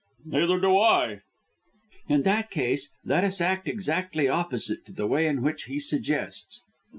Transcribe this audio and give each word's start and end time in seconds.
"Neither 0.25 0.59
do 0.59 0.79
I." 0.79 1.19
"In 2.09 2.23
that 2.23 2.49
case, 2.49 2.89
let 3.05 3.23
us 3.23 3.39
act 3.39 3.67
exactly 3.67 4.27
opposite 4.27 4.83
to 4.87 4.91
the 4.91 5.05
way 5.05 5.27
in 5.27 5.43
which 5.43 5.65
he 5.65 5.79
suggests." 5.79 6.59